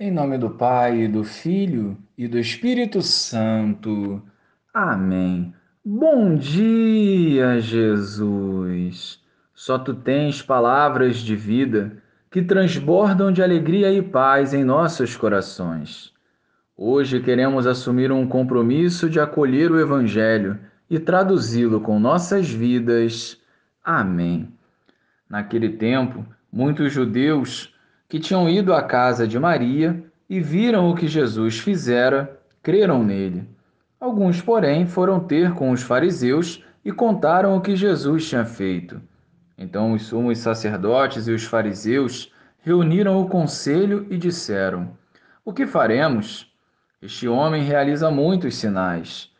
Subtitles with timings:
[0.00, 4.22] Em nome do Pai, do Filho e do Espírito Santo.
[4.72, 5.52] Amém.
[5.84, 9.20] Bom dia, Jesus.
[9.52, 12.00] Só tu tens palavras de vida
[12.30, 16.12] que transbordam de alegria e paz em nossos corações.
[16.76, 23.36] Hoje queremos assumir um compromisso de acolher o Evangelho e traduzi-lo com nossas vidas.
[23.84, 24.48] Amém.
[25.28, 27.74] Naquele tempo, muitos judeus
[28.08, 33.48] que tinham ido à casa de Maria e viram o que Jesus fizera, creram nele.
[34.00, 39.00] Alguns, porém, foram ter com os fariseus e contaram o que Jesus tinha feito.
[39.56, 44.90] Então os sumos sacerdotes e os fariseus reuniram o conselho e disseram:
[45.44, 46.50] O que faremos?
[47.02, 49.30] Este homem realiza muitos sinais.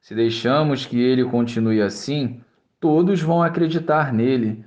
[0.00, 2.40] Se deixamos que ele continue assim,
[2.80, 4.64] todos vão acreditar nele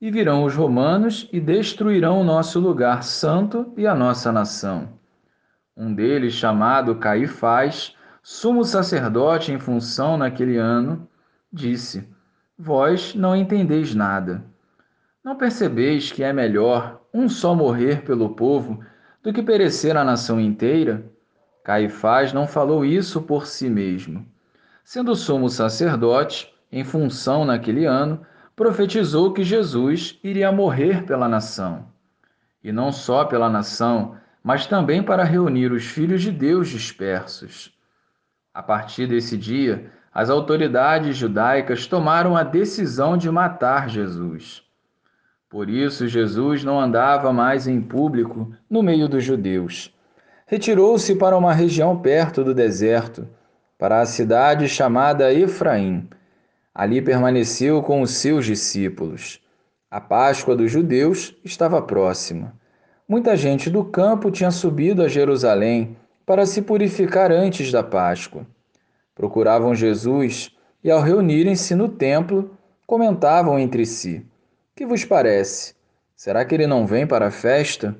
[0.00, 4.88] e virão os romanos e destruirão o nosso lugar santo e a nossa nação.
[5.76, 11.08] Um deles, chamado Caifás, sumo sacerdote em função naquele ano,
[11.52, 12.08] disse:
[12.58, 14.44] Vós não entendeis nada.
[15.24, 18.82] Não percebeis que é melhor um só morrer pelo povo
[19.22, 21.04] do que perecer a nação inteira?
[21.64, 24.24] Caifás não falou isso por si mesmo.
[24.84, 28.24] Sendo sumo sacerdote, em função naquele ano,
[28.58, 31.86] profetizou que Jesus iria morrer pela nação.
[32.62, 37.72] E não só pela nação, mas também para reunir os filhos de Deus dispersos.
[38.52, 44.64] A partir desse dia, as autoridades judaicas tomaram a decisão de matar Jesus.
[45.48, 49.94] Por isso, Jesus não andava mais em público no meio dos judeus.
[50.48, 53.28] Retirou-se para uma região perto do deserto,
[53.78, 56.08] para a cidade chamada Efraim
[56.78, 59.40] Ali permaneceu com os seus discípulos.
[59.90, 62.54] A Páscoa dos judeus estava próxima.
[63.08, 68.46] Muita gente do campo tinha subido a Jerusalém para se purificar antes da Páscoa.
[69.12, 74.24] Procuravam Jesus e, ao reunirem-se no templo, comentavam entre si:
[74.76, 75.74] Que vos parece?
[76.14, 77.96] Será que ele não vem para a festa?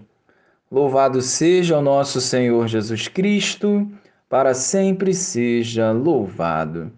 [0.70, 3.90] Louvado seja o nosso Senhor Jesus Cristo,
[4.28, 6.92] para sempre seja louvado.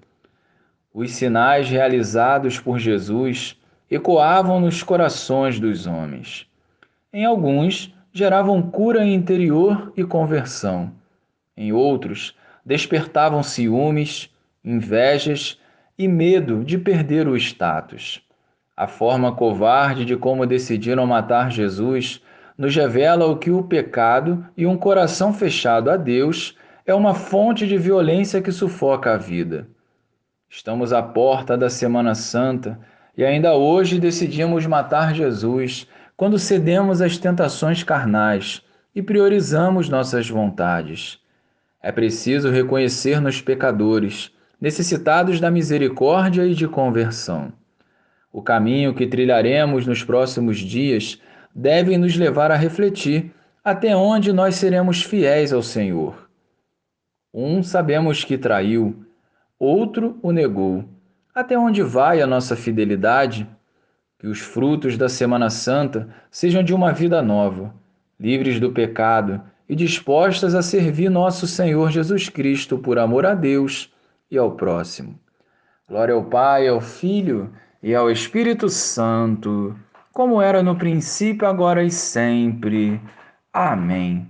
[0.93, 3.57] Os sinais realizados por Jesus
[3.89, 6.47] ecoavam nos corações dos homens.
[7.13, 10.93] Em alguns, geravam cura interior e conversão.
[11.57, 12.35] Em outros,
[12.65, 14.31] despertavam ciúmes,
[14.65, 15.59] invejas
[15.97, 18.21] e medo de perder o status.
[18.77, 22.21] A forma covarde de como decidiram matar Jesus
[22.59, 27.67] nos revela o que o pecado e um coração fechado a Deus é uma fonte
[27.67, 29.69] de violência que sufoca a vida.
[30.53, 32.77] Estamos à porta da Semana Santa
[33.17, 38.61] e ainda hoje decidimos matar Jesus quando cedemos às tentações carnais
[38.93, 41.21] e priorizamos nossas vontades.
[41.81, 47.53] É preciso reconhecer nos pecadores, necessitados da misericórdia e de conversão.
[48.33, 51.21] O caminho que trilharemos nos próximos dias
[51.55, 56.29] deve nos levar a refletir até onde nós seremos fiéis ao Senhor.
[57.33, 59.07] Um sabemos que traiu,
[59.61, 60.85] outro o negou.
[61.35, 63.47] Até onde vai a nossa fidelidade?
[64.19, 67.73] Que os frutos da Semana Santa sejam de uma vida nova,
[68.19, 73.93] livres do pecado e dispostas a servir nosso Senhor Jesus Cristo por amor a Deus
[74.31, 75.19] e ao próximo.
[75.89, 79.77] Glória ao Pai, ao Filho e ao Espírito Santo,
[80.13, 83.01] como era no princípio, agora e sempre.
[83.53, 84.29] Amém.